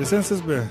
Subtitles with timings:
[0.00, 0.62] эсенсизби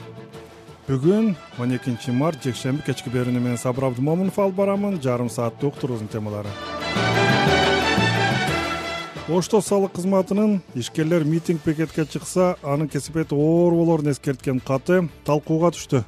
[0.88, 4.97] бүгүн он экинчи март жекшемби кечки берүүнү мен сабыр абдымомунов алып барамын.
[5.04, 6.49] Жарым сааттык уктуруубуздун темалары.
[9.29, 16.03] Ошто салык кызматынын ишкерлер митинг пикетке чыкса анын кесипетти оор болорун эскерткен каты талкууга түштү.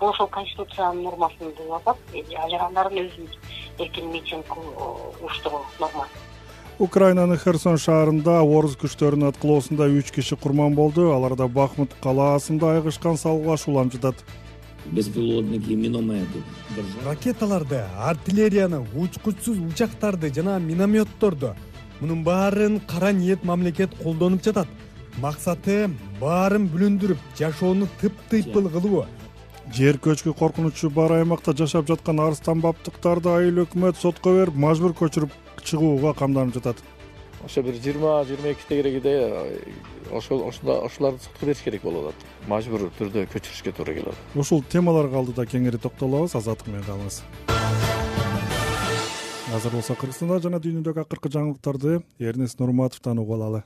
[0.00, 4.56] Бул ошол конституциянын нормасында атат ажыргандардын өзүнүн эркин митинг
[5.20, 6.08] уюштуруу норма
[6.78, 11.10] украинанын херсон шаарында орус күчтөрүнүн аткылоосунда үч киши курман болду.
[11.12, 14.16] Аларда бахмут калаасында айыгышкан салгылаш улам жатат.
[14.86, 16.42] Беспилотники минометы
[17.04, 21.54] ракеталарды артиллерияны учкучсуз учактарды жана минометторду
[22.00, 24.66] мунун баарын кара ниет мамлекет колдонуп жатат.
[25.18, 29.04] Максаты баарын бүлүндүрүп жашоону тыптыйпыл кылуу
[29.72, 35.32] жер көчкү коркунучу бар аймакта жашап жаткан арстан баптыктарды айыл өкмөт сотко берип мажбур көчүрүп
[35.64, 36.82] чыгууга камданып жатат.
[37.44, 39.14] Ошо бир жыйырма жыйырма эки тегерегиде
[40.12, 42.26] ошол ошолорду сотко бериш керек болуп атат.
[42.48, 44.36] Мажбур түрдө көчүрүшкө туура келип атат.
[44.36, 47.22] Ушул темаларга алдыда кеңири токтолобуз азаттык менен калыңыз
[49.52, 53.60] азыр болсо кыргызстанда жана дүйнөдөгү акыркы жаңылыктарды эрнест нурматовдон угуп алалы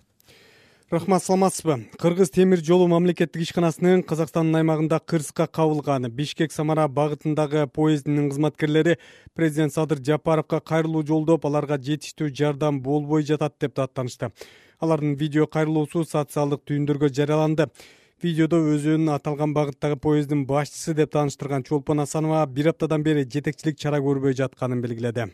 [0.91, 1.89] рахмат саламатсызбы?
[1.98, 8.98] Кыргыз темир жолу мамлекеттик ишканасынын казакстандын аймагында кырсыкка кабылган бишкек самара багытындагы поезддин кызматкерлери
[9.34, 14.31] президент садыр жапаровго кайрылуу жолдоп аларга жетиштүү жардам болбой жатат деп даттанышты
[14.78, 17.67] алардын видео кайрылуусу социалдык түйүндөргө жарыяланды.
[18.23, 24.00] Видеодо өзүн аталган багыттагы поезддин башчысы деп тааныштырган чолпон асанова бир аптадан бери жетекчилик чара
[24.00, 25.27] көрбөй жатканын белгиледи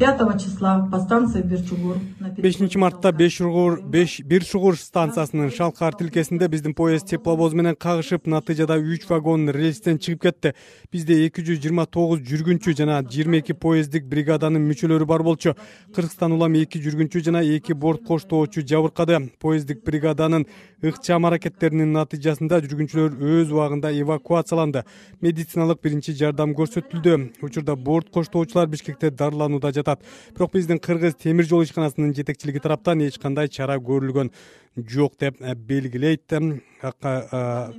[0.00, 1.96] пятого числа по станции бирчугур
[2.38, 8.78] бешинчи мартта беш шугур бир шугур станциясынын шалкар тилкесинде биздин поезд тепловоз менен кагышып натыйжада
[8.78, 10.54] үч вагон рельстен чыгып кетти.
[10.92, 15.54] Бизде эки жүз жыйырма тогуз жүргүнчү жана жыйырма эки поезддик бригаданын мүчөлөрү бар болчу.
[15.94, 19.30] Кыргызстан улам эки жүргүнчү жана эки борт коштоочу жабыркады.
[19.38, 20.46] Поезддик бригаданын
[20.82, 24.84] ыкчам аракеттеринин натыйжасында жүргүнчүлөр өз убагында эвакуацияланды.
[25.20, 27.42] Медициналык биринчи жардам көрсөтүлдү.
[27.42, 29.89] Учурда борт коштоочулар бишкекте дарыланууда жатат
[30.34, 34.30] бирок биздин кыргыз темир жол ишканасынын жетекчилиги тараптан эч кандай чара көрүлгөн
[34.76, 36.30] жок деп белгилейт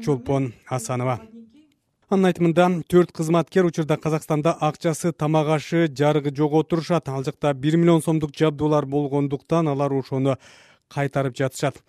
[0.04, 1.20] чолпон асанова.
[2.12, 7.08] Анын айтымында төрт кызматкер учурда казакстанда акчасы тамак ашы жарыгы жок отурушат.
[7.08, 10.36] Ал жакта бир миллион сомдук жабдуулар болгондуктан алар ошону
[10.90, 11.80] кайтарып жатышат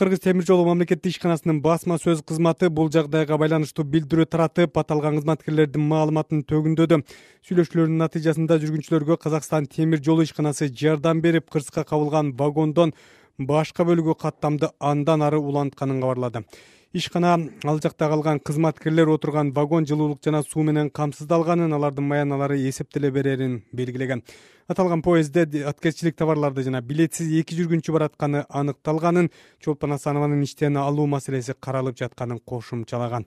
[0.00, 5.84] кыргыз темир жолу мамлекеттик ишканасынын басма сөз кызматы бул жагдайга байланыштуу билдирүү таратып аталган кызматкерлердин
[5.90, 7.02] маалыматын төгүндөдү.
[7.44, 12.94] Сүйлөшүүлөрдүн натыйжасында жүргүнчүлөргө казакстан темир жолу ишканасы жардам берип кырсыкка кабылган вагондон
[13.38, 16.46] башка бөлүгү каттамды андан ары улантканын кабарлады
[16.92, 23.10] ишкана ал жакта калган кызматкерлер отурган вагон жылуулук жана суу менен камсыздалганын алардын маяналары эсептеле
[23.10, 24.22] берерин белгилеген.
[24.68, 29.30] Аталган поездде аткезчилик товарларды жана билетсиз эки жүргүнчү баратканы аныкталганын
[29.64, 33.24] чолпон асанованын иштен алуу маселеси каралып жатканын кошумчалаган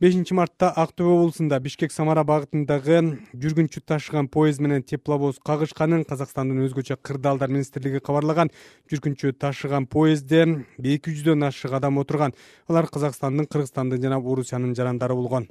[0.00, 3.00] бешинчи мартта ак төбө облусунда бишкек самара багытындагы
[3.40, 8.50] жүргүнчү ташыган поезд менен тепловоз кагышканын казакстандын өзгөчө кырдаалдар министрлиги кабарлаган
[8.90, 10.46] жүргүнчү ташыган поездде
[10.82, 12.34] эки жүздөн ашык адам отурган.
[12.68, 15.46] Алар казакстандын кыргызстандын жана орусиянын жарандары болгон.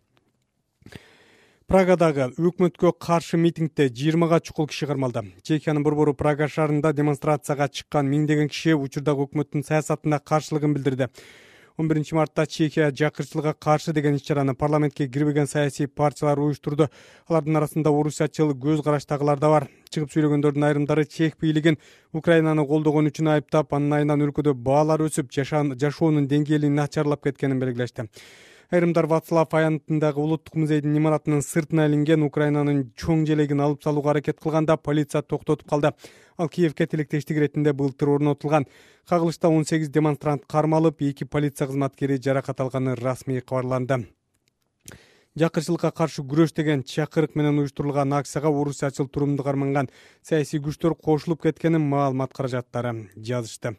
[1.68, 5.24] Прагадагы өкмөткө каршы митингде жыйырмага чукул киши кармалды.
[5.42, 11.08] Чехиянын борбору прага шаарында демонстрацияга чыккан миңдеген киши учурдагы өкмөттүн саясатына каршылыгын билдирди
[11.78, 16.90] он биринчи мартта чехия жакырчылыкка каршы деген иш чараны парламентке кирбеген саясий партиялар уюштурду.
[17.28, 19.68] Алардын арасында орусиячыл көз караштагылар да бар.
[19.90, 21.78] Чыгып сүйлөгөндөрдүн айрымдары чех бийлигин
[22.14, 28.10] украинаны колдогон үчүн айыптап анын айынан өлкөдө баалар өсүп жашоонун деңгээли начарлап кеткенин белгилешти
[28.74, 34.78] айрымдар вацлав аянтындагы улуттук музейдин имаратынын сыртына илинген украинанын чоң желегин алып салууга аракет кылганда
[34.78, 35.92] полиция токтотуп калды.
[36.38, 38.66] Ал киевке тилектештик иретинде былтыр орнотулган
[39.08, 44.08] кагылышта он сегиз демонстрант кармалып эки полиция кызматкери жаракат алганы расмий кабарланды.
[45.38, 49.90] Жакырчылыкка каршы күрөш деген чакырык менен уюштурулган акцияга орусиячыл турумду карманган
[50.22, 53.78] саясий күчтөр кошулуп кеткенин маалымат каражаттары жазышты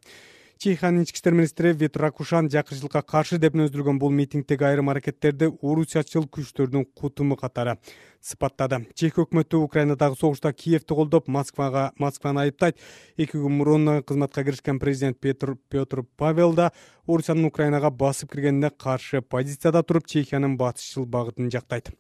[0.64, 6.24] чехиянын ички иштер министри вит ракушан жакырчылыкка каршы деп мүнөздүргөн бул митингдеги айрым аракеттерди орусиячыл
[6.32, 7.74] күчтөрдүн кутуму катары
[8.24, 8.78] сыпаттады.
[8.96, 12.80] Чех өкмөтү украинадагы согушта киевти колдоп москвага москваны айыптайт.
[13.18, 16.70] Эки күн мурун кызматка киришкен президент петр павел да
[17.06, 21.92] орусиянын украинага басып киргенине каршы позицияда туруп чехиянын батышчыл багытын жактайт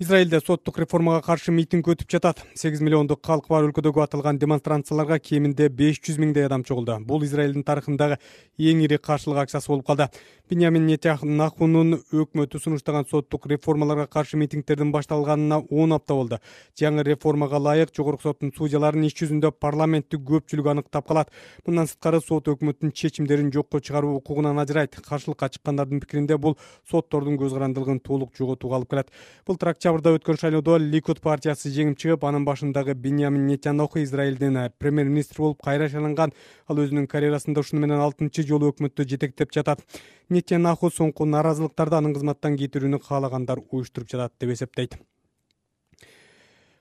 [0.00, 2.38] израилде соттук реформага каршы митинг өтүп жатат.
[2.56, 6.96] Сегиз миллиондук калкы бар өлкөдөгү аталган демонстрацияларга кеминде беш жүз миңдей адам чогулду.
[7.04, 8.16] Бул израилдин тарыхындагы
[8.56, 10.08] эң ири каршылык акциясы болуп калды.
[10.48, 16.40] Биньямин нетяхнахунун өкмөтү сунуштаган соттук реформаларга каршы митингдердин башталганына он апта болду.
[16.80, 21.30] Жаңы реформага ылайык жогорку соттун судьяларынын иш жүзүндө парламенттик көпчүлүк аныктап калат.
[21.66, 24.96] Мындан сырткары сот өкмөттүн чечимдерин жокко чыгаруу укугунан ажырайт.
[24.96, 26.56] Каршылыкка чыккандардын пикиринде бул
[26.90, 29.14] соттордун көз карандылыгын толук жоготууга алып келет.
[29.46, 35.40] Былтыр октябрда өткөн шайлоодо ликут партиясы жеңип чыгып анын башындагы биньямин нетянаху израилдин премьер министр
[35.42, 36.30] болуп кайра шайланган
[36.68, 39.82] ал өзүнүн карьерасында ушуну менен алтынчы жолу өкмөттү жетектеп жатат.
[40.28, 44.94] Нетянаху соңку нааразылыктарды анын кызматтан кетирүүнү каалагандар уюштуруп жатат деп эсептейт.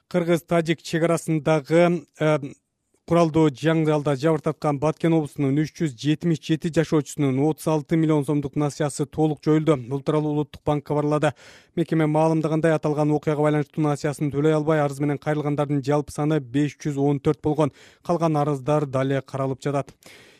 [0.09, 2.37] Кыргыз тажик чек арасындагы э,
[3.09, 9.07] куралдуу жаңжалда жабыркаткан баткен облусунун үч жүз жетимиш жети жашоочусунун отуз алты миллион сомдук насыясы
[9.09, 11.31] толук жоюлду бул тууралуу улуттук банк кабарлады
[11.75, 17.01] мекеме маалымдагандай аталган окуяга байланыштуу насыясын төлөй албай арыз менен кайрылгандардын жалпы саны беш жүз
[17.01, 17.73] он төрт болгон.
[18.05, 19.89] Калган арыздар дале каралып жатат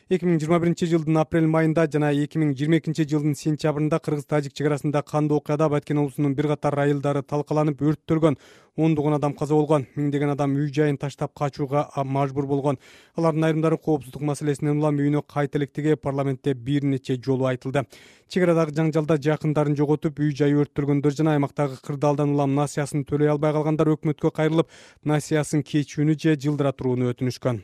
[0.10, 4.26] эки миң жыйырма биринчи жылдын апрель майында жана эки миң жыйырма экинчи жылдын сентябрында кыргыз
[4.26, 8.40] тажик чек арасында кандуу окуяда баткен облусунун бир катар айылдары талкаланып өрттөлгөн
[8.76, 9.86] ондогон адам каза болгон.
[9.94, 12.80] Миңдеген адам үй жайын таштап качууга мажбур болгон.
[13.16, 17.86] Алардын айрымдары коопсуздук маселесинен улам үйүнө кайта электиги парламентте бир нече жолу айтылды.
[18.30, 23.54] Чек арадагы жаңжалда жакындарын жоготуп үй жайы өрттөлгөндөр жана аймактагы кырдаалдан улам насыясын төлөй албай
[23.54, 24.72] калгандар өкмөткө кайрылып
[25.06, 27.62] насыясын кечүүнү же жылдыра турууну өтүнүшкөн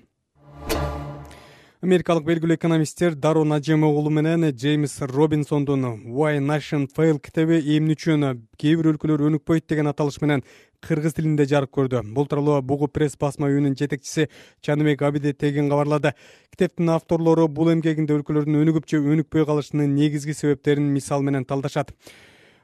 [1.86, 5.84] америкалык белгилүү экономисттер даро нажем уулу менен джеймс робинсондун
[6.18, 8.26] why nation fail китеби эмне үчүн
[8.58, 10.42] кээ бир өлкөлөр өнүкпөйт деген аталыш менен
[10.82, 12.02] кыргыз тилинде жарык көрдү.
[12.16, 14.30] Бул тууралуу бугу пресс басма үйүнүн жетекчиси
[14.66, 16.16] чаныбек абидетегин кабарлады.
[16.50, 21.94] Китептин авторлору бул эмгегинде өлкөлөрдүн өнүгүп же өнүкпөй калышынын негизги себептерин мисал менен талдашат.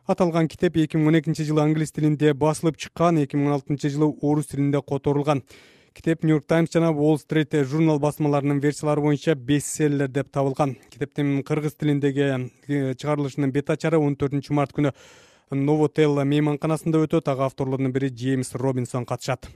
[0.09, 3.94] Аталган китеп эки миң он экинчи жылы англис тилинде басылып чыккан эки миң он алтынчы
[3.94, 5.44] жылы орус тилинде которулган
[5.93, 10.77] китеп нью йорк таймс жана wall street журнал басмаларынын версиялары боюнча бестселлер деп табылган.
[10.89, 14.93] Китептин кыргыз тилиндеги э, чыгарылышынын бет ачары он төртүнчү март күнү
[15.51, 17.27] новотел мейманканасында өтөт.
[17.27, 19.49] Ага авторлордун бири джеймс робинсон катышат.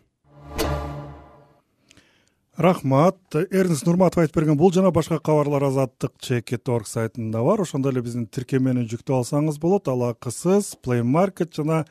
[2.57, 3.17] Рахмат.
[3.51, 7.61] Эрнст нурматов айтып берген бул жана башка кабарлар азаттык чекит орг сайтында бар.
[7.61, 9.89] Ошондой эле биздин тиркемени жүктөп алсаңыз болот.
[9.91, 11.83] Ал акысыз play market жана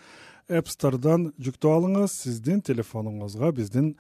[0.49, 2.17] app storeдан жүктөп алыңыз.
[2.25, 3.95] Сиздин телефонуңузга биздин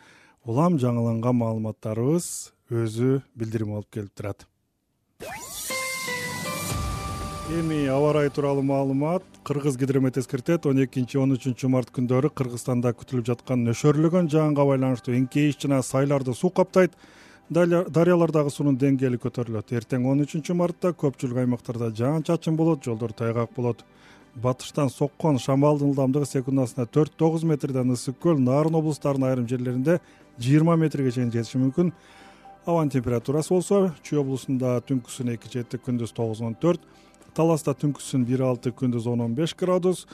[0.44, 2.26] улам жаңыланган маалыматтарыбыз
[2.68, 4.44] өзү билдирим алып келип турат.
[7.54, 12.92] Эми аба ырайы тууралуу маалымат кыргыз гидромет эскертет он экинчи он үчүнчү март күндөрү кыргызстанда
[12.92, 16.92] күтүлүп жаткан нөшөрлөгөн жаанга байланыштуу эңкейиш жана сайларды суу каптайт.
[17.48, 19.72] Дарыялардагы суунун деңгээли көтөрүлөт.
[19.76, 23.84] Эртең он үчүнчү мартта көпчүлүк аймактарда жаан чачын болот жолдор тайгак болот.
[24.34, 30.00] Батыштан соккон шамалдын ылдамдыгы секундасына төрт тогуз метрден ысык көл нарын облустарынын айрым жерлеринде
[30.40, 31.92] жыйырма метрге чейин жетиши мүмкүн
[32.66, 36.82] абанын температурасы болсо чүй облусунда түнкүсүн эки жети күндүз тогуз он төрт
[37.36, 40.06] таласта түнкүсүн бир алты күндүз он он беш градус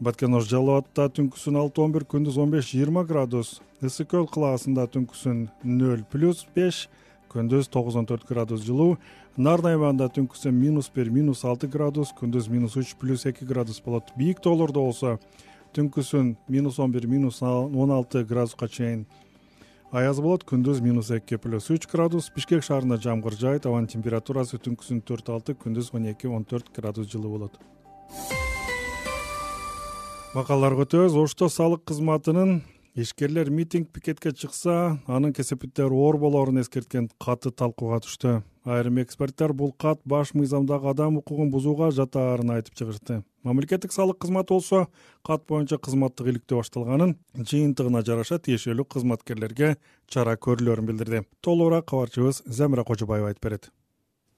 [0.00, 4.28] баткен ош жалал абадта түнкүсүн алты он бир күндүз он беш жыйырма градус ысык көл
[4.30, 6.88] кылаасында түнкүсүн нөл плюс беш
[7.34, 8.98] күндүз тогуз он төрт градус жылуу
[9.36, 14.12] нарын аймагында түнкүсүн минус бир минус алты градус күндүз минус үч плюс эки градус болот.
[14.16, 15.18] Бийик тоолордо болсо
[15.74, 19.06] түнкүсүн минус он бир минус он алты градуска чейин
[19.94, 25.04] аяз болот күндүз минус эки плюс үч градус бишкек шаарында жамгыр жаайт абанын температурасы түнкүсүн
[25.06, 27.60] төрт алты күндүз он эки он төрт градус жылуу болот.
[30.34, 32.64] Макалаларга өтөбүз ошто салык кызматынын
[32.94, 38.42] ишкерлер митинг пикетке чыкса анын кесепеттер оор болоорун эскерткен каты талкууга түштү.
[38.64, 43.24] Айрым эксперттер бул кат баш мыйзамдагы адам укугун бузууга жатаарын айтып чыгышты.
[43.42, 44.86] Мамлекеттик салык кызматы болсо
[45.26, 51.26] кат боюнча кызматтык иликтөө башталганын жыйынтыгына жараша тиешелүү кызматкерлерге чара көрүлөөрүн билдирди.
[51.42, 53.72] Толугураак кабарчыбыз замира кожобаева айтып берет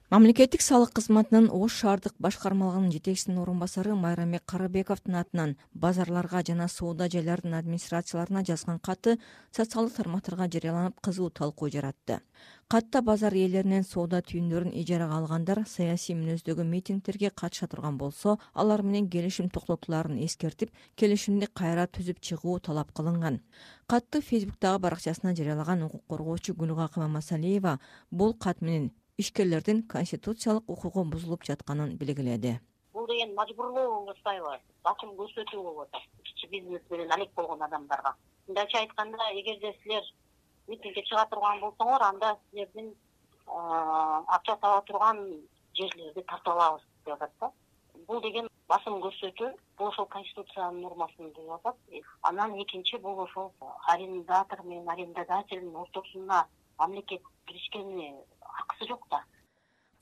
[0.06, 7.08] мамлекеттик салык кызматынын ош шаардык башкармалыгынын жетекчисинин орун басары майрамбек карабековдун атынан базарларга жана соода
[7.10, 9.16] жайлардын администрацияларына жазган каты
[9.50, 12.20] социалдык тармактарга жарыяланып кызуу талкуу жаратты.
[12.68, 19.08] Катта базар ээлеринен соода түйүндөрүн ижарага алгандар саясий мүнөздөгү митингдерге катыша турган болсо алар менен
[19.10, 23.40] келишим токтотулаарын эскертип келишимди кайра түзүп чыгуу талап кылынган.
[23.88, 31.44] Катты фейсбуктагы баракчасына жарыялаган укук коргоочу гүлгакы мамасалиева бул кат менен ишкерлердин конституциялык укугу бузулуп
[31.48, 32.58] жатканын белгиледи.
[32.92, 34.18] Бул деген мажбурлоо болуп
[34.84, 38.12] бачым көрсөтүү болуп атат кичи бизнес менен алек болгон адамдарга.
[38.46, 40.04] Мындайча айтканда эгерде силер
[40.68, 42.92] митингге чыга турган болсоңор анда силердин
[43.46, 45.24] акча таба турган
[45.80, 47.50] жерлерди тартып алабыз деп атат да.
[48.06, 51.76] Бул деген басым көрсөтүү бул ошол конституциянын нормасында деп атат.
[52.20, 53.52] Анан экинчи бул ошол
[53.86, 56.46] арендатор менен арендодательдин ортосуна
[56.78, 58.14] мамлекет киришкени
[58.62, 59.22] акысы жок да.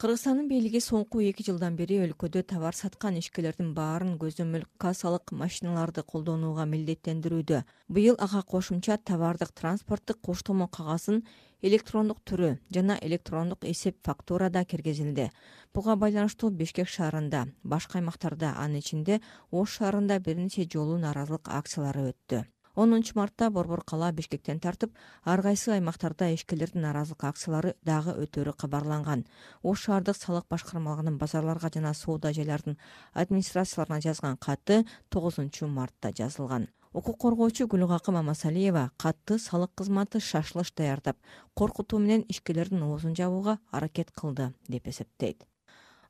[0.03, 6.67] Кыргызстандын бийлиги соңку эки жылдан бери өлкөдө товар саткан ишкерлердин баарын көзөмөл кассалык машиналарды колдонууга
[6.73, 7.61] милдеттендирүүдө.
[7.89, 11.23] Быйыл ага кошумча товардык транспорттук коштомо кагазын
[11.63, 15.31] электрондук түрү жана электрондук эсеп фактура да киргизилди.
[15.73, 19.21] Буга байланыштуу бишкек шаарында башка аймактарда анын ичинде
[19.51, 24.93] ош шаарында бир нече жолу нааразылык акциялары өттү онунчу мартта борбор калаа бишкектен тартып
[25.25, 29.25] ар кайсы аймактарда ишкерлердин нааразылык акциялары дагы өтөрү кабарланган.
[29.63, 32.79] Ош шаардык салык башкармалыгынын базарларга жана соода жайлардын
[33.13, 36.69] администрацияларына жазган каты тогузунчу мартта жазылган.
[36.93, 41.17] Укук коргоочу гүлгакы мамасалиева катты салык кызматы шашылыш даярдап
[41.55, 45.43] коркутуу менен ишкерлердин оозун жабууга аракет кылды деп эсептейт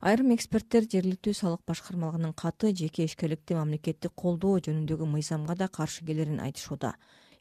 [0.05, 6.37] айрым эксперттер жергиликтүү салык башкармалыгынын каты жеке ишкерликти мамлекеттик колдоо жөнүндөгү мыйзамга да каршы келерин
[6.45, 6.91] айтышууда.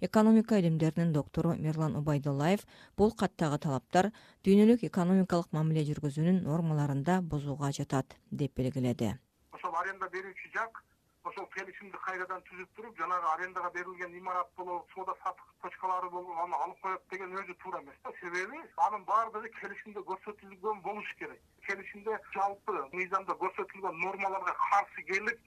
[0.00, 2.64] Экономика илимдеринин доктору мирлан убайдуллаев
[2.96, 4.10] бул каттагы талаптар
[4.48, 9.12] дүйнөлүк экономикалык мамиле жүргүзүүнүн нормаларын да бузууга жатат деп белгиледи.
[9.52, 10.80] Ошол аренда берүүчү жак
[11.28, 16.56] ошол келишимди кайрадан түзүп туруп жанагы арендага берилген имарат болобу соода саттык точкалары болобу аны
[16.66, 18.12] алып коет деген өзү туура эмес да.
[18.20, 21.40] Себеби анын баардыгы келишимде көрсөтүлгөн болуш керек.
[21.66, 25.40] Келишимде жалпы мыйзамда көрсөтүлгөн нормаларга каршы келип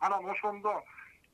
[0.00, 0.74] анан ошондо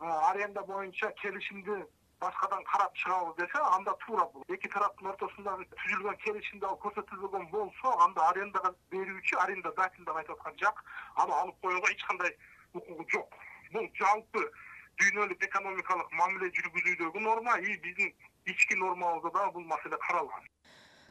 [0.00, 1.76] аренда боюнча келишимди
[2.20, 7.94] башкадан карап чыгабыз десе анда туура бул эки тараптын ортосундагы түзүлгөн келишимде ал көрсөтүлбөгөн болсо
[8.06, 10.84] анда арендага берүүчү арендодатель деп айтып аткан жак
[11.16, 12.36] аны алып коюуга эч кандай
[12.74, 13.40] укугу жок
[13.72, 14.44] бул жалпы
[15.00, 18.12] дүйнөлүк экономикалык мамиле жүргүзүүдөгү норма и биздин
[18.46, 20.48] ички нормабызда дагы бул маселе каралган.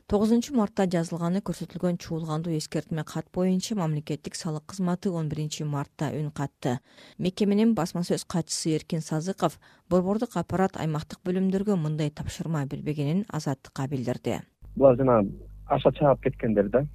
[0.09, 6.31] Тогузунчу мартта жазылганы көрсөтүлгөн чуулгандуу эскертме кат боюнча мамлекеттик салык кызматы он биринчи мартта үн
[6.31, 6.79] катты.
[7.19, 14.39] Мекеменин басма сөз катчысы эркин сазыков борбордук аппарат аймактык бөлүмдөргө мындай тапшырма бербегенин азаттыкка билдирди.
[14.75, 15.29] Булар жанагы
[15.67, 16.85] аша чаап кеткендер да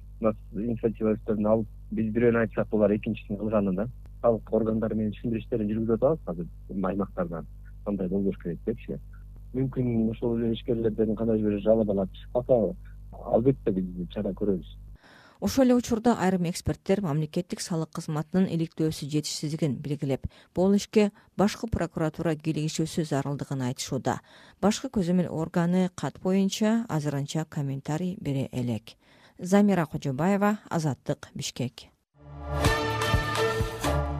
[0.51, 3.87] инициатива өздөрүнө алып биз бирөөнү айтсак булар экинчисин кылганы да
[4.25, 6.47] салык органдары менен түшүндүрүштөрүн жүргүзүп атабыз.
[6.71, 7.47] Азыр аймактардан
[7.85, 8.97] кандай болбош керек депчи.
[9.53, 12.73] Мүмкүн ошол эле ишкерлерден кандайдыр бир жалобалар чыгып калса
[13.35, 14.73] албетте биз чара көрөбүз.
[15.45, 20.25] Ошол эле учурда айрым эксперттер мамлекеттик салык кызматынын иликтөөсү жетишсиздигин белгилеп.
[20.55, 24.21] Бул ишке башкы прокуратура кийлигишүүсү зарылдыгын айтышууда.
[24.61, 28.95] Башкы көзөмөл органы кат боюнча азырынча комментарий бере элек.
[29.37, 31.91] Замира кожобаева азаттык бишкек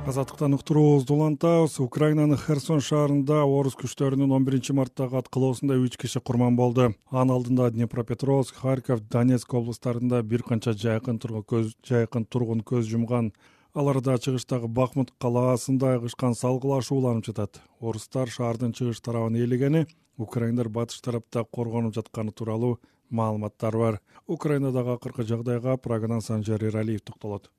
[0.05, 6.55] азаттыктан уктуруубузду улантабыз украинанын херсон шаарында орус күчтөрүнүн он биринчи марттагы аткылоосунда үч киши курман
[6.55, 6.91] болду.
[7.09, 13.31] Анын алдында днепропетровск харьков донецк облустарында бир канча жайкын тургун көз жумган.
[13.73, 17.61] Аларда чыгыштагы бахмут калаасында айгышкан салгылашууланып жатат.
[17.81, 22.77] Орустар шаардын чыгыш тарабын ээлегени украиндар батыш тарапта коргонуп жатканы тууралуу
[23.09, 24.01] маалыматтар бар.
[24.27, 27.49] Украинадагы акыркы жагдайга прагадан санжар эралиев токтолот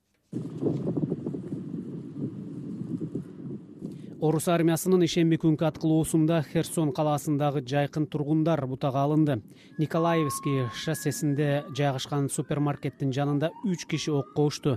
[4.27, 9.37] орус армиясынын ишемби күнкү аткылоосунда херсон калаасындагы жайкын тургундар бутага алынды.
[9.79, 14.77] Николаевский шоссесинде жайгашкан супермаркеттин жанында үч киши окко ушту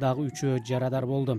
[0.00, 1.38] дагы үчөө жарадар болду.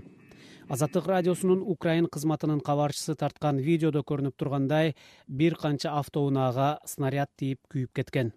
[0.69, 4.93] Азаттык радиосунун украин кызматынын кабарчысы тарткан видеодо көрүнүп тургандай
[5.27, 8.31] бир канча автоунаага снаряд тийип күйүп кеткен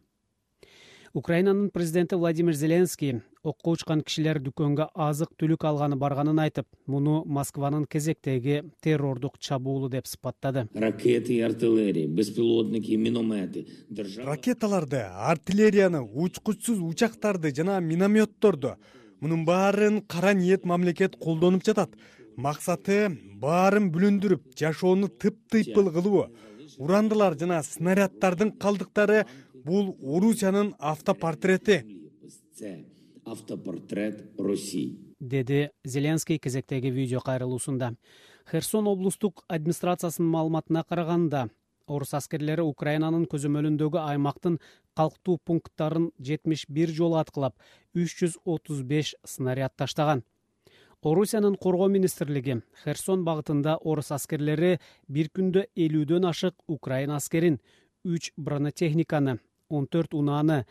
[1.15, 7.85] украинанын президенти владимир зеленский окко учкан кишилер дүкөнгө азык түлүк алганы барганын айтып муну москванын
[7.85, 10.69] кезектеги террордук чабуулу деп сыпаттады.
[10.75, 13.67] Ракеты и артиллерия беспилотники минометы
[14.25, 18.77] ракеталарды артиллерияны учкучсуз учактарды жана минометторду.
[19.21, 21.91] Мунун баарын кара ниет мамлекет колдонуп жатат.
[22.37, 26.27] Максаты баарын бүлүндүрүп жашоону тыптыйпыл кылуу.
[26.79, 29.27] Урандылар жана снаряддардын калдыктары
[29.65, 31.85] бул орусиянын автопортрети.
[33.25, 37.95] Автопортрет россии деди зеленский кезектеги видео кайрылуусунда.
[38.51, 41.49] Херсон облустук администрациясынын маалыматына караганда
[41.87, 44.59] орус аскерлери украинанын көзөмөлүндөгү аймактын
[44.99, 47.55] калктуу пункттарын жетимиш бир жолу аткылап
[47.95, 50.25] үч жүз отуз беш снаряд таштаган.
[51.03, 54.79] Орусиянын коргоо министрлиги херсон багытында орус аскерлери
[55.09, 57.61] бир күндө элүүдөн ашык украин аскерин
[58.05, 59.39] үч бронетехниканы
[59.79, 60.65] он төрт унааны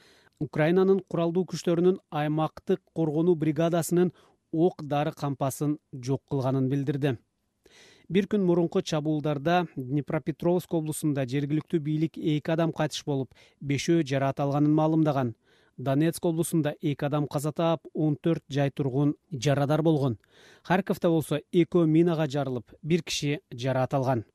[0.46, 4.13] украинанын куралдуу күчтөрүнүн аймактык коргонуу бригадасынын
[4.51, 7.17] ок дары кампасын жок кылганын билдирди.
[8.12, 14.74] Бир күн мурунку чабуулдарда днепропетровск облусунда жергиликтүү бийлик эки адам кайтыш болуп бешөө жараат алганын
[14.79, 15.36] маалымдаган.
[15.77, 20.17] Донецк облусунда эки адам каза таап он төрт жай тургун жарадар болгон.
[20.63, 24.25] Харьковдо болсо экөө минага жарылып бир киши жараат алган.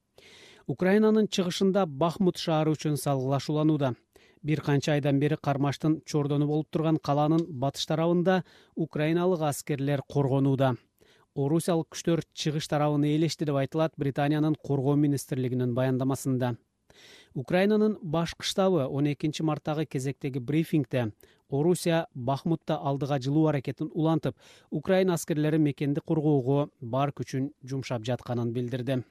[0.66, 3.92] Украинанын чыгышында бахмут шаары үчүн салгылашууланууда
[4.47, 8.43] бир канча айдан бери кармаштын чордону болуп турган калаанын батыш тарабында
[8.76, 10.75] украиналык аскерлер коргонууда.
[11.35, 16.55] Орусиялык күчтөр чыгыш тарабын ээлешти деп айтылат британиянын коргоо министрлигинин баяндамасында.
[17.35, 21.11] Украинанын башкы штабы он экинчи марттагы кезектеги брифингде
[21.50, 24.37] орусия бахмутта алдыга жылуу аракетин улантып
[24.71, 29.03] украина аскерлери мекенди коргоого бар күчүн жумшап жатканын билдирди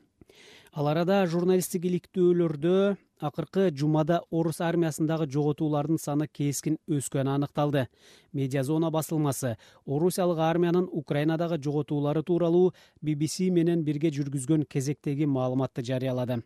[0.76, 7.86] ал арада журналисттик иликтөөлөрдө акыркы жумада орус армиясындагы жоготуулардын саны кескин өскөнү аныкталды.
[8.34, 9.56] Медиа зона басылмасы
[9.86, 16.42] орусиялык армиянын украинадагы жоготуулары тууралуу bbc менен бирге жүргүзгөн кезектеги маалыматты жарыялады.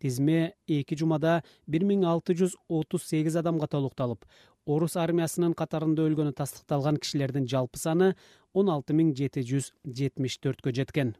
[0.00, 4.24] Тизме эки жумада бир миң алты жүз отуз сегиз адамга толукталып
[4.64, 8.14] орус армиясынын катарында өлгөнү тастыкталган кишилердин жалпы саны
[8.54, 11.12] он алты миң жети жүз жетимиш төрткө жеткен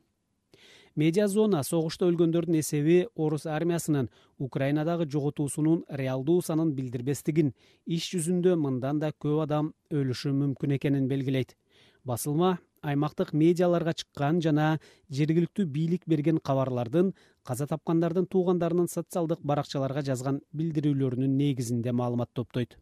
[0.97, 7.53] медиа зона согушта өлгөндөрдүн эсеби орус армиясынын украинадагы жоготуусунун реалдуу санын билдирбестигин.
[7.87, 11.57] Иш жүзүндө мындан да көп адам өлүшү мүмкүн экенин белгилейт.
[12.05, 14.79] Басылма аймактык медиаларга чыккан жана
[15.11, 22.77] жергиликтүү бийлик берген кабарлардын каза тапкандардын туугандарынын социалдык баракчаларга жазган билдирүүлөрүнүн негизинде маалымат топтойт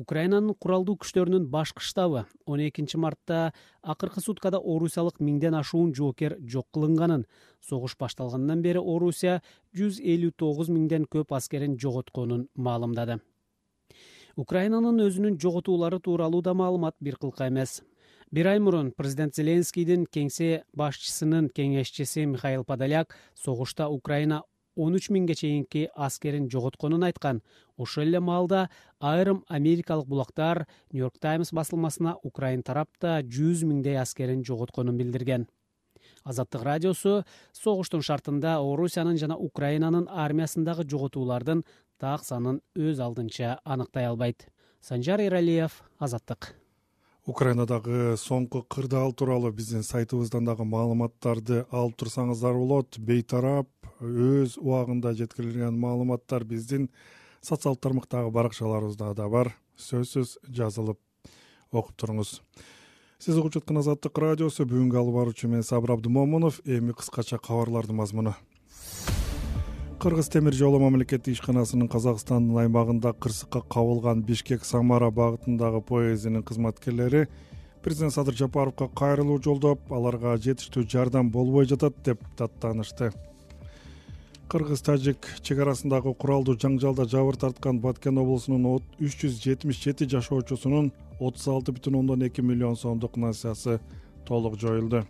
[0.00, 3.52] украинанын куралдуу күчтөрүнүн башкы штабы он экинчи мартта
[3.82, 7.26] акыркы суткада орусиялык миңден ашуун жоокер жок кылынганын.
[7.60, 9.40] Согуш башталгандан бери орусия
[9.76, 13.20] жүз элүү тогуз миңден көп аскерин жоготконун маалымдады.
[14.36, 17.82] Украинанын өзүнүн жоготуулары тууралуу да маалымат бир кылка эмес.
[18.30, 24.44] Бир ай мурун президент зеленскийдин кеңсе башчысынын кеңешчиси михаил подоляк согушта украина
[24.80, 27.42] он үч миңге чейинки аскерин жоготконун айткан.
[27.76, 28.68] Ошол эле маалда
[28.98, 35.46] айрым америкалык булактар нью йорк таймс басылмасына украин тарап да жүз миңдей аскерин жоготконун билдирген.
[36.24, 41.64] Азаттык радиосу согуштун шартында орусиянын жана украинанын армиясындагы жоготуулардын
[42.00, 44.48] так санын өз алдынча аныктай албайт.
[44.80, 46.54] Санжар эралиев азаттык.
[47.28, 52.96] Украинадагы соңку кырдаал тууралуу биздин сайтыбыздан дагы маалыматтарды алып турсаңыздар болот.
[52.96, 53.68] Бейтарап
[54.00, 56.88] өз убагында жеткирилген маалыматтар биздин
[57.40, 59.54] социалдык тармактагы баракчаларыбызда да бар.
[59.80, 60.98] Сөзсүз жазылып
[61.72, 62.40] окуп туруңуз
[63.20, 68.32] сиз угуп жаткан азаттык радиосу бүгүнкү алып баруучу мен сабыр абдымомунов эми кыскача кабарлардын мазмуну.
[70.00, 77.26] Кыргыз темир жолу мамлекеттик ишканасынын казакстандын аймагында кырсыкка кабылган бишкек самара багытындагы поездинин кызматкерлери
[77.84, 83.12] президент садыр жапаровго кайрылуу жолдоп аларга жетиштүү жардам болбой жатат деп даттанышты
[84.50, 90.88] кыргыз тажик чек арасындагы куралдуу жаңжалда жабыр тарткан баткен облусунун үч жүз жетимиш жети жашоочусунун
[91.20, 93.78] отуз алты бүтүн ондон эки миллион сомдук насыясы
[94.26, 95.04] толук жоюлду.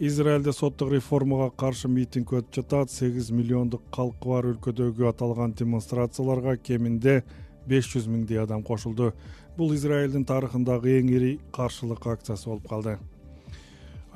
[0.00, 2.90] Израилде соттук реформага каршы митинг өтүп жатат.
[2.90, 7.22] Сегиз миллиондук калкы бар өлкөдөгү аталган демонстрацияларга кеминде
[7.66, 9.12] беш жүз миңдей адам кошулду.
[9.56, 12.98] Бул израилдин тарыхындагы эң ири каршылык акциясы болуп калды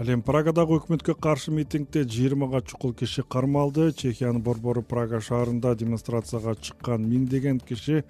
[0.00, 6.55] ал эми прагадагы өкмөткө каршы митингде жыйырмага чукул киши кармалды чехиянын борбору прага шаарында демонстрацияга
[6.57, 8.02] чыккан миңдеген киши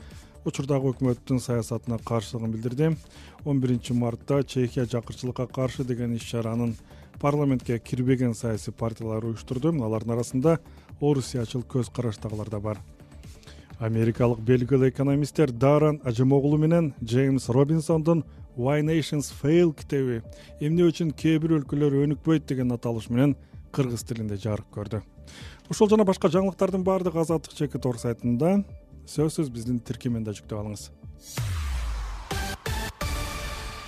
[0.45, 2.97] учурдагы өкмөттүн саясатына каршылыгын билдирди.
[3.45, 6.77] Он биринчи мартта чехия жакырчылыкка каршы деген иш чаранын
[7.21, 9.73] парламентке кирбеген саясий партиялар уюштурду.
[9.83, 10.59] Алардын арасында
[11.01, 12.79] орусиячыл көз караштагылар да бар.
[13.79, 18.25] Америкалык белгилүү экономисттер даран ажымоглу менен джеймс робинсондун
[18.57, 20.21] why nations fail китеби
[20.61, 23.35] эмне үчүн кээ бир өлкөлөр өнүкпөйт деген аталыш менен
[23.73, 25.01] кыргыз тилинде жарык көрдү.
[25.73, 28.59] Ушул жана башка жаңылыктардын баардыгы азаттык чеки тор сайтында
[29.09, 30.91] сөзсүз биздин тиркемени да жүктөп алыңыз.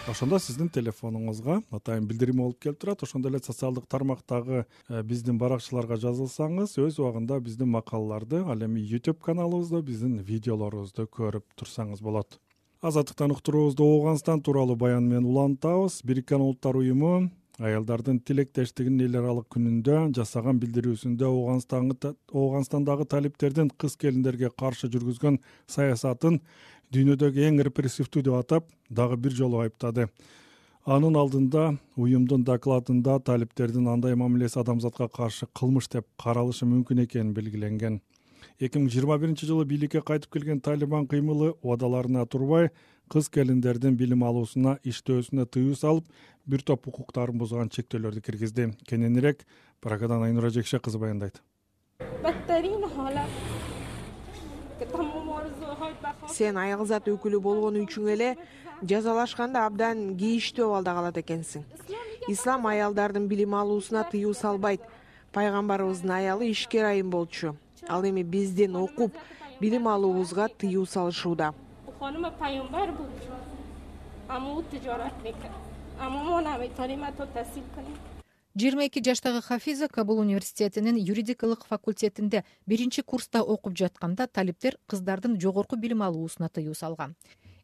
[0.05, 3.03] Ошондо сиздин телефонуңузга атайын билдирим болуп келип турат.
[3.07, 9.23] Ошондой эле социалдык тармактагы э, биздин баракчаларга жазылсаңыз өз убагында биздин макалаларды ал эми youtube
[9.25, 12.37] каналыбызда биздин видеолорубузду көрүп турсаңыз болот
[12.85, 16.03] азаттыктан уктуруубузду ооганстан тууралуу баян менен улантабыз.
[16.05, 24.91] Бириккен улуттар уюму аялдардын тилектештигинин эл аралык күнүндө жасаган билдирүүсүндө ооганстандагы талиптердин кыз келиндерге каршы
[24.93, 26.41] жүргүзгөн саясатын
[26.93, 30.11] дүйнөдөгү эң репрессивдүү деп атап дагы бир жолу айыптады.
[30.85, 38.03] Анын алдында уюмдун докладында талиптердин андай мамилеси адамзатка каршы кылмыш деп каралышы мүмкүн экени белгиленген
[38.61, 42.71] эки миң жыйырма биринчи жылы бийликке кайтып келген талибан кыймылы убадаларына турбай
[43.11, 46.07] кыз келиндердин билим алуусуна иштөөсүнө тыюу салып
[46.47, 48.71] бир топ укуктарын бузган чектөөлөрдү киргизди.
[48.87, 49.43] Кененирээк
[49.81, 51.43] прагадан айнура жекше кызы баяндайт
[56.31, 58.35] сен аялзат өкүлү болгон үчүң эле
[58.83, 61.67] жазалашканда абдан кейиштүү абалда калат экенсиң.
[62.29, 64.81] Ислам аялдардын билим алуусуна тыюу салбайт.
[65.35, 67.57] Пайгамбарыбыздын аялы ишкер айым болчу
[67.89, 69.13] ал эми биздин окуп
[69.61, 71.55] билим алуубузга тыюу салышууда.
[78.57, 85.77] Жыйырма эки жаштагы хафиза кабул университетинин юридикалык факультетинде биринчи курста окуп жатканда талиптер кыздардын жогорку
[85.77, 87.17] билим алуусуна тыюу салган.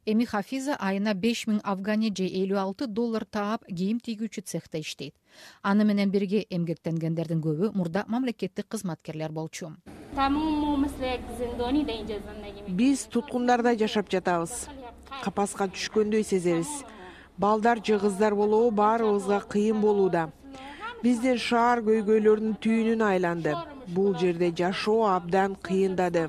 [0.07, 5.15] Эми хафиза айына беш миң афгани же элүү алты доллар таап кийим тигүүчү цехта иштейт.
[5.63, 9.75] Аны менен бирге эмгектенгендердин көбү мурда мамлекеттик кызматкерлер болчу.
[12.69, 14.69] Биз туткундардай жашап жатабыз.
[15.23, 16.69] Капаска түшкөндөй сезебиз.
[17.37, 20.31] Балдар же кыздар болобу баарыбызга кыйын болууда.
[21.03, 23.55] Биздин шаар көйгөйлөрдүн түйүнүнө айланды.
[23.87, 26.29] Бул жерде жашоо абдан кыйындады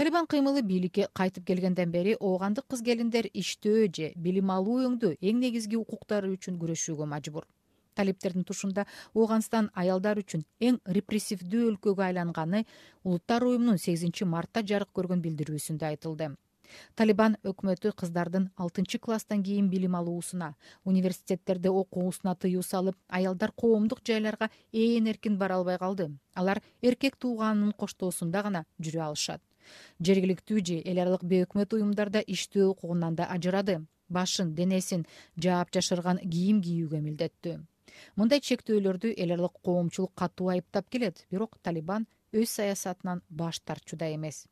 [0.00, 5.42] талибан кыймылы бийликке кайтып келгенден бери оогандык кыз келиндер иштөө же билим алуу өңдүү эң
[5.42, 7.44] негизги укуктары үчүн күрөшүүгө мажбур.
[8.00, 12.62] Талиптердин тушунда ооганстан аялдар үчүн эң репрессивдүү өлкөгө айланганы
[13.04, 16.30] улуттар уюмунун сегизинчи мартта жарык көргөн билдирүүсүндө айтылды.
[16.96, 24.48] Талибан өкмөтү кыздардын алтынчы класстан кийин билим алуусуна университеттерде окуусуна тыюу салып аялдар коомдук жайларга
[24.72, 26.08] ээн эркин бара албай калды.
[26.32, 29.42] Алар эркек тууганынын коштоосунда гана жүрө алышат
[30.08, 33.80] жергиликтүү же эл аралык бейөкмөт уюмдарда иштөө укугунан да ажырады.
[34.08, 35.06] Башын денесин
[35.36, 37.58] жаап жашырган кийим кийүүгө милдеттүү.
[38.16, 41.26] Мындай чектөөлөрдү эл аралык коомчулук катуу айыптап келет.
[41.30, 44.46] Бирок талибан өз саясатынан баш тартчу да эмес.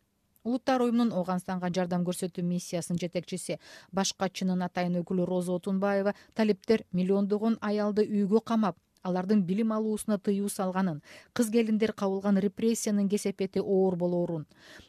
[0.44, 3.59] Улуттар уюмунун ооганстанга жардам көрсөтүү миссиясынын жетекчиси
[3.92, 11.02] башкачынын атайын өкүлү роза отунбаева талиптер миллиондогон аялды үйгө камап алардын билим алуусуна тыюу салганын
[11.32, 14.46] кыз келиндер кабылган репрессиянын кесепети оор болоорун.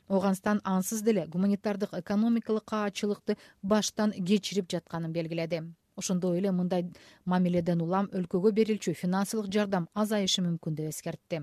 [0.08, 5.64] Ооганстан ансыз деле гуманитардык экономикалык каачылыкты баштан кечирип жатканын белгиледи.
[5.96, 6.86] Ошондой эле мындай
[7.26, 11.42] мамиледен улам өлкөгө берилчү финансылык жардам азайышы мүмкүн деп эскертти.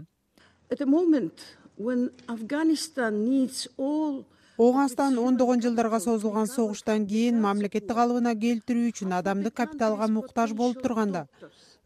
[4.58, 11.26] Ооганстан ондогон жылдарга созулган согуштан кийин мамлекетти калыбына келтирүү үчүн адамдык капиталга муктаж болуп турганда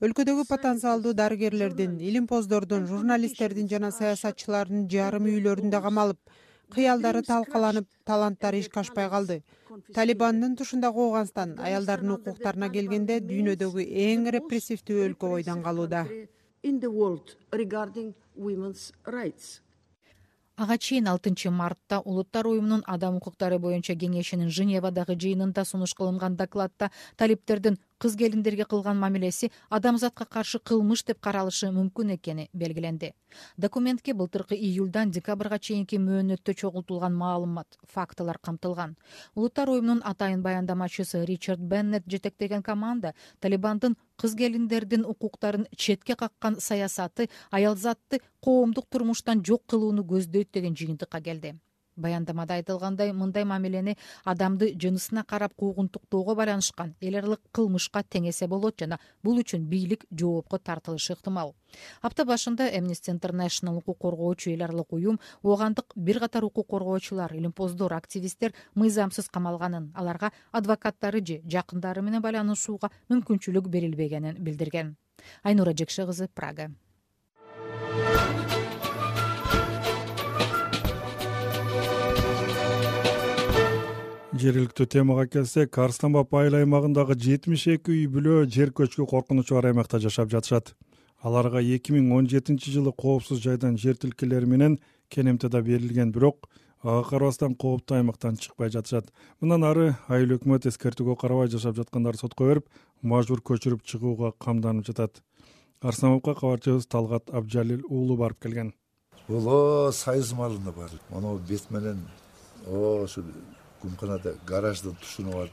[0.01, 6.39] өлкөдөгү потенциалдуу дарыгерлердин илимпоздордун журналисттердин жана саясатчылардын жарым үйлөрүндө камалып
[6.73, 9.43] кыялдары талкаланып таланттары ишке ашпай калды.
[9.95, 16.07] Талибандын тушундагы ооганстан аялдардын укуктарына келгенде дүйнөдөгү эң репрессивдүү өлкө бойдон калууда.
[20.61, 26.91] Ага чейин алтынчы мартта улуттар уюмунун адам укуктары боюнча кеңешинин женевадагы жыйынында сунуш кылынган докладта
[27.17, 33.13] талиптердин кыз келиндерге кылган мамилеси адамзатка каршы кылмыш деп каралышы мүмкүн экени белгиленди.
[33.57, 38.97] Документке былтыркы июлдан декабрга чейинки мөөнөттө чогултулган маалымат фактылар камтылган.
[39.35, 47.29] Улуттар уюмунун атайын баяндамачысы ричард беннет жетектеген команда талибандын кыз келиндердин укуктарын четке каккан саясаты
[47.51, 51.59] аялзатты коомдук турмуштан жок кылууну көздөйт деген жыйынтыкка келди
[52.01, 58.99] баяндамада айтылгандай мындай мамилени адамды жынысына карап куугунтуктоого байланышкан эл аралык кылмышка теңесе болот жана
[59.23, 61.55] бул үчүн бийлик жоопко тартылышы ыктымал.
[62.03, 67.95] Апта башында эмнисти интернешнл укук коргоочу эл аралык уюм оогандык бир катар укук коргоочулар илимпоздор
[67.95, 74.97] активисттер мыйзамсыз камалганын аларга адвокаттары же жакындары менен байланышууга мүмкүнчүлүк берилбегенин билдирген.
[75.43, 76.71] Айнура жекше кызы прага
[84.41, 89.69] жергиликтүү темага келсек арыстан баб айыл аймагындагы жетимиш эки үй бүлө жер көчкү коркунучу бар
[89.71, 90.73] аймакта жашап жатышат.
[91.21, 94.79] Аларга эки миң он жетинчи жылы коопсуз жайдан жер тилкелери менен
[95.13, 96.49] кенемте да берилген бирок
[96.83, 99.13] ага карабастан кооптуу аймактан чыкпай жатышат.
[99.41, 102.69] Мындан ары айыл өкмөт эскертүүгө карабай жашап жаткандарды сотко берип
[103.03, 105.21] мажбур көчүрүп чыгууга камданып жатат.
[105.83, 108.73] Арыстан бабка кабарчыбыз талгат абджалил уулу барып келген.
[109.29, 112.07] Бул союз малында бар моногу бет менен
[112.67, 113.23] ошо
[113.83, 115.53] кумканада гараждын тушуна барып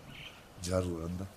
[0.63, 1.27] жарылган да.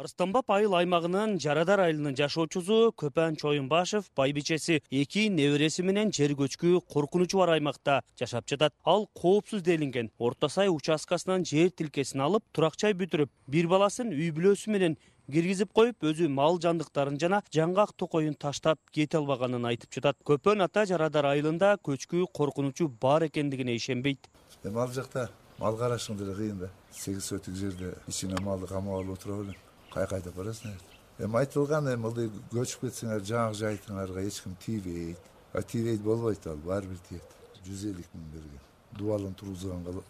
[0.00, 6.80] Арыстан баб айыл аймагынын жарадар айылынын жашоочусу көпөн чоюнбашев байбичеси эки небереси менен жер көчкү
[6.88, 8.72] коркунучу бар аймакта жашап жатат.
[8.84, 14.30] Ал коопсуз делинген орто сай участкасынан жер тилкесин алып турак жай бүтүрүп бир баласын үй
[14.32, 14.96] бүлөсү менен
[15.30, 20.16] киргизип коюп өзү мал жандыктарын жана жаңгак токоюн таштап кете албаганын айтып жатат.
[20.24, 24.30] Көпөн ата жарадар айылында көчкү коркунучу бар экендигине ишенбейт.
[24.64, 25.28] Эми ал жакта
[25.60, 26.70] мал карашың деле кыйын да.
[26.90, 29.56] Сегиз сотик жерде ичиңе малды камап алып отура белең
[29.92, 30.76] каяка айдап барасың
[31.20, 36.56] эми айтылган эми ылдый көчүп кетсеңер жаңы жайтыңарга эч ким тийбейт а тийбейт болбойт ал
[36.64, 37.36] баары бир тиет.
[37.66, 38.68] Жүз элүү миң берген.
[38.96, 40.00] Дубалын тургузганга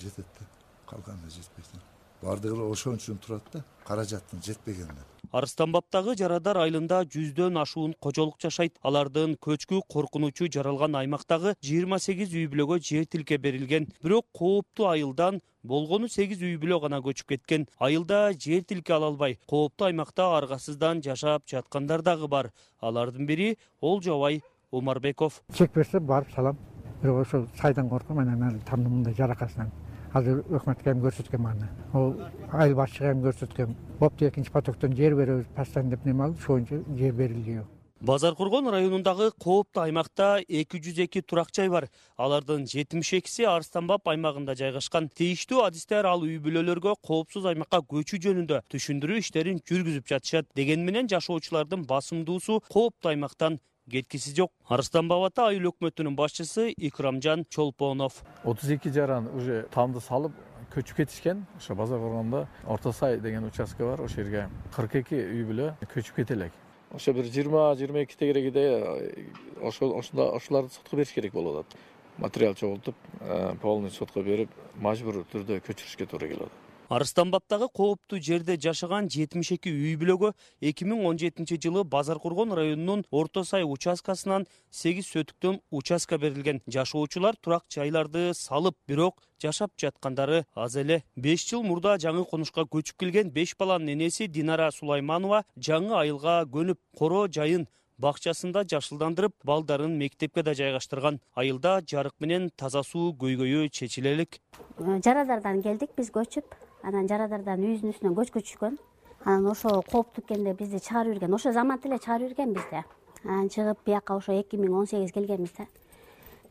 [0.00, 0.46] жетет да.
[0.88, 1.84] Калганына жетпейт
[2.24, 8.38] баардыгы эле ошон үчүн турат да каражаттын жетпегенине арыстан бабтагы жарадар айылында жүздөн ашуун кожолук
[8.42, 8.76] жашайт.
[8.86, 13.88] Алардын көчкү коркунучу жаралган аймактагы жыйырма сегиз үй бүлөгө жер тилке берилген.
[14.02, 17.66] Бирок кооптуу айылдан болгону сегиз үй бүлө гана көчүп кеткен.
[17.82, 19.40] Айылда жер тилке ала албай.
[19.50, 22.52] Кооптуу аймакта аргасыздан жашап жаткандар дагы бар.
[22.80, 25.42] Алардын бири олжобай омарбеков.
[25.52, 26.58] Чек берсе барып салам.
[27.02, 29.72] Бирок ошол сайдан корком анан тамдын мындай жаракатынан
[30.14, 32.12] азыр өкмөткө эми көрсөткөм аны ол
[32.52, 36.98] айыл башчыга эми көрсөткөм болупту экинчи потоктон жер беребиз постоянно деп неме кылып ошол боюнча
[37.00, 37.62] жер берилди
[38.04, 41.88] базар коргон районундагы кооптуу аймакта эки жүз эки турак жай бар.
[42.16, 45.08] Алардын жетимиш экиси арыстан баб аймагында жайгашкан.
[45.08, 50.50] Тийиштүү адистер ал үй бүлөлөргө коопсуз аймакка көчүү жөнүндө түшүндүрүү иштерин жүргүзүп жатышат.
[50.54, 53.58] Дегени менен жашоочулардын басымдуусу кооптуу аймактан
[53.90, 54.52] кеткиси жок.
[54.68, 58.22] Арыстан баб ата айыл өкмөтүнүн башчысы икрамжан чолпонов.
[58.44, 60.32] отуз эки жаран уже тамды салып
[60.74, 61.46] көчүп кетишкен.
[61.56, 66.16] Ошо базар коргондо орто сай деген участка бар ошол жерге кырк эки үй бүлө көчүп
[66.16, 66.52] кете элек.
[66.92, 69.24] Ошо бир жыйырма жыйырма эки тегерегиде
[69.60, 71.78] ошол ошондо ошолорду сотко бериш керек болуп атат
[72.18, 78.20] материал чогултуп э, полный сотко берип мажбур түрдө көчүрүшкө туура келип атат арыстан бабтагы кооптуу
[78.20, 83.44] жерде жашаган жетимиш эки үй бүлөгө эки миң он жетинчи жылы базар коргон районунун орто
[83.44, 86.60] сай участкасынан сегиз сотуктөн участка берилген.
[86.66, 91.02] Жашоочулар турак жайларды салып бирок жашап жаткандары аз эле.
[91.16, 96.78] Беш жыл мурда жаңы конушка көчүп келген беш баланын энеси динара сулайманова жаңы айылга көнүп
[96.98, 97.66] коро жайын
[97.98, 101.20] бакчасында жашылдандырып балдарын мектепке да жайгаштырган.
[101.34, 104.40] Айылда жарык менен таза суу көйгөйү чечиле элек
[104.78, 106.44] жарадардан келдик биз көчүп.
[106.82, 108.76] Анан жарадардан үйүбүздүн үстүнөн көчкү түшкөн.
[109.24, 112.84] Анан ошо кооптуу экенде бизди чыгарып жиберген ошол замат эле чыгарып жиберген бизди.
[113.24, 115.66] Анан чыгып бияка ошо эки миң он сегиз келгенбиз да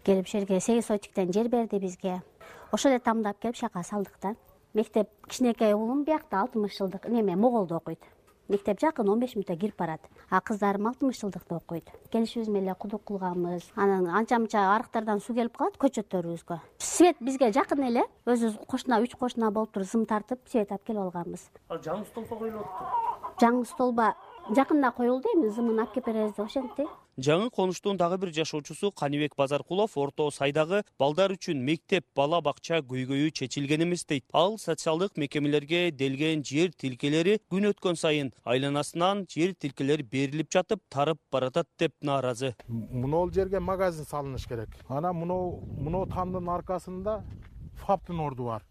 [0.04, 2.22] келип ушул жерге сегиз сотиктен жер берди бизге.
[2.72, 4.36] Ошол эле тамды алып келип ушул жака салдык да.
[4.74, 8.00] Мектеп кичинекей уулум биякта алтымыш жылдык неме моголдо окуйт
[8.50, 10.02] мектеп жакын он беш мүнөттөй кирип барат.
[10.30, 11.90] А кыздарым алтымыш жылдыкта окуйт.
[12.12, 13.72] Келишибиз менен эле кудук кылганбыз.
[13.76, 16.60] Анан анча мынча арыктардан суу келип калат көчөттөрүбүзгө.
[16.80, 18.04] Свет бизге жакын эле.
[18.26, 21.50] Өзүбүз кошуна үч кошуна болуп туруп зым тартып свет алып келип алганбыз.
[21.70, 24.14] Ал жаңы коюлуп атыптыр жаңы столба
[24.56, 29.36] жакында коюлду эми зымын алып келип беребиз деп ошентти жаңы конуштун дагы бир жашоочусу каныбек
[29.38, 34.26] базаркулов орто сайдагы балдар үчүн мектеп бала бакча көйгөйү чечилген эмес дейт.
[34.34, 41.20] Ал социалдык мекемелерге делген жер тилкелери күн өткөн сайын айланасынан жер тилкелер берилип жатып тарып
[41.32, 42.56] баратат деп нааразы.
[42.68, 44.70] Могул жерге магазин салыныш керек.
[44.88, 47.22] Анан мынмынау тамдын аркасында
[47.86, 48.66] фаптын орду бар.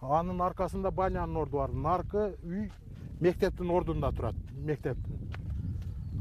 [0.00, 1.72] Анын аркасында банянын орду бар.
[1.72, 2.70] Наркы үй
[3.20, 5.23] мектептин ордунда турат мектептин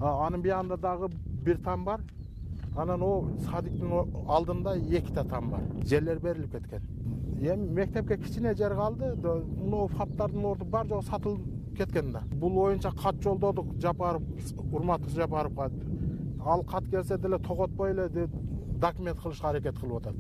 [0.04, 1.10] анын биягында дагы
[1.46, 2.02] бир там бар.
[2.76, 3.92] Анан могу садиктин
[4.28, 5.62] алдында эките там бар.
[5.86, 6.82] Жерлер берилип кеткен.
[7.42, 9.16] Эми мектепке кичине жер калды.
[9.16, 11.42] Могу фаптардын орду бар жогу сатылып
[11.78, 12.24] кеткен да.
[12.34, 14.24] Бул боюнча кат жолдодук жапаров
[14.72, 15.72] урматтык жапаровго
[16.46, 18.10] ал кат келсе деле тоготпой эле
[18.82, 20.16] документ кылышка аракет кылып атат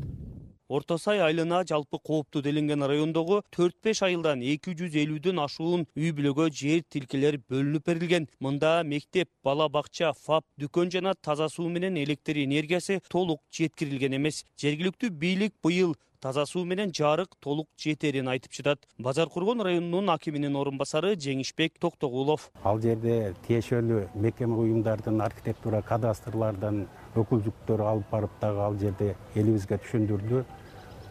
[0.73, 6.09] орто сай айылына жалпы кооптуу делинген райондогу төрт беш айылдан эки жүз элүүдөн ашуун үй
[6.17, 8.25] бүлөгө жер тилкелер бөлүнүп берилген.
[8.41, 14.41] Мында мектеп бала бакча фап дүкөн жана таза суу менен электр энергиясы толук жеткирилген эмес.
[14.57, 18.87] Жергиликтүү бийлик быйыл таза суу менен жарык толук жетерин айтып жатат.
[18.97, 22.49] Базар коргон районунун акиминин орун басары жеңишбек токтогулов.
[22.63, 26.87] Ал жерде тиешелүү мекеме уюмдардын архитектура кадастрлардан
[27.19, 30.45] өкүлдүктөр алып барып дагы ал жерде элибизге түшүндүрдү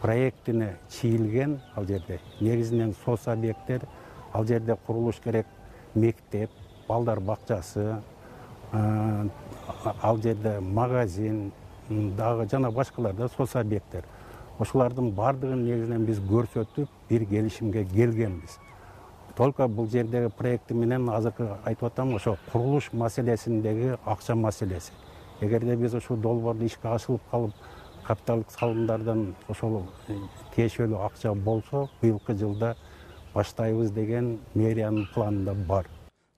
[0.03, 3.87] проектине чийилген ал жерде негизинен соц объекттер
[4.33, 5.47] ал жерде курулуш керек
[5.95, 6.51] мектеп
[6.89, 7.97] балдар бакчасы
[8.73, 11.53] ал жерде магазин
[11.89, 14.05] дагы жана башкалар да соц объекттер
[14.59, 18.59] ошолордун баардыгын негизинен биз көрсөтүп бир келишимге келгенбиз.
[19.37, 24.93] Только бул жердеги проекти менен азыркы айтып атам ошо курулуш маселесиндеги акча маселеси.
[25.41, 27.55] Эгерде биз ушул долбоорду ишке ашырылып калып
[28.13, 29.81] капиталдык салымдардан ошол
[30.55, 32.75] тиешелүү акча болсо быйылкы жылда
[33.35, 35.89] баштайбыз деген мэриянын планында бар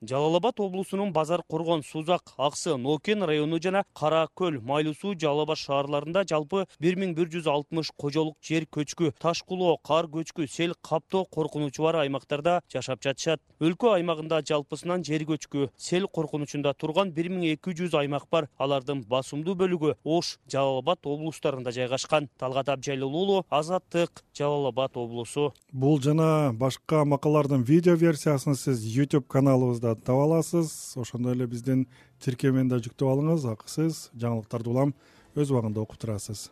[0.08, 5.42] жалал абад облусунун базар коргон сузак аксы нокен району жана кара көл майлуу суу жалал
[5.42, 10.46] абад шаарларында жалпы бир миң бир жүз алтымыш кожолук жер көчкү таш кулоо кар көчкү
[10.48, 13.40] сел каптоо коркунучу бар аймактарда жашап жатышат.
[13.60, 18.48] Өлкө аймагында жалпысынан жер көчкү сел коркунучунда турган бир миң эки жүз аймак бар.
[18.58, 22.28] Алардын басымдуу бөлүгү ош жалал абад облустарында жайгашкан.
[22.38, 25.52] Талгат абджалил уулу азаттык жалал абад облусу.
[25.72, 30.94] Бул жана башка макалалардын видео версиясын сиз youtube каналыбызда таба аласыз.
[30.96, 31.86] Ошондой эле биздин
[32.18, 34.94] тиркемени да жүктөп алыңыз акысыз жаңылыктарды улам
[35.36, 36.48] өз убагында окуп турасыз.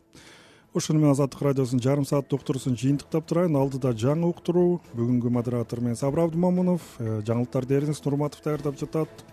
[0.73, 4.81] Ушуну менен азаттык радиосунун жарым сааттык уктуруусун жыйынтыктап турайын алдыда жаңы уктуруу.
[4.97, 9.25] Бүгүнкү модератор мен сабыр абдымомунов э, жаңылыктарды эриниз нурматов даярдап жатат.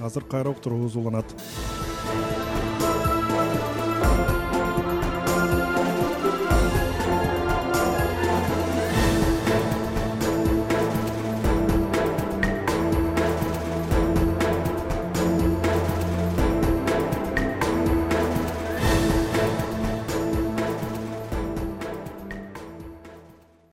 [0.00, 1.30] Азыр кайра уктуруубуз уланат